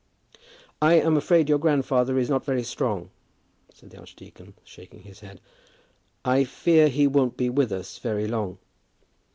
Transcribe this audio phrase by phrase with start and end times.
[0.81, 3.11] "I'm afraid your grandfather is not very strong,"
[3.71, 5.39] said the archdeacon, shaking his head.
[6.25, 8.57] "I fear he won't be with us very long."